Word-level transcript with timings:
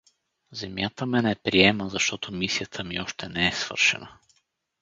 Земята 0.51 1.05
ме 1.05 1.21
не 1.21 1.35
приема, 1.35 1.89
защото 1.89 2.31
мисията 2.33 2.83
ми 2.83 3.01
още 3.01 3.29
не 3.29 3.47
е 3.47 3.51
свършена. 3.51 4.17